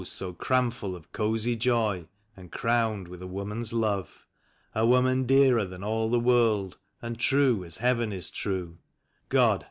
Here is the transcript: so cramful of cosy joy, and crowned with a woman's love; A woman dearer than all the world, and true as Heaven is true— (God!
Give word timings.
so 0.03 0.33
cramful 0.33 0.95
of 0.95 1.11
cosy 1.11 1.55
joy, 1.55 2.07
and 2.35 2.51
crowned 2.51 3.07
with 3.07 3.21
a 3.21 3.27
woman's 3.27 3.71
love; 3.71 4.25
A 4.73 4.83
woman 4.83 5.25
dearer 5.27 5.63
than 5.63 5.83
all 5.83 6.09
the 6.09 6.19
world, 6.19 6.79
and 7.03 7.19
true 7.19 7.63
as 7.63 7.77
Heaven 7.77 8.11
is 8.11 8.31
true— 8.31 8.79
(God! 9.29 9.59